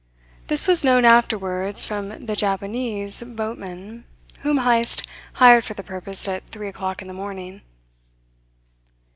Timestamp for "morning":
7.13-7.61